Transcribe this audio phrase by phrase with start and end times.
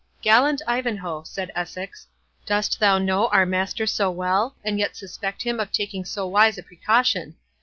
[0.23, 2.07] "Gallant Ivanhoe," said Essex,
[2.47, 6.57] "dost thou know our Master so well, and yet suspect him of taking so wise
[6.57, 7.35] a precaution!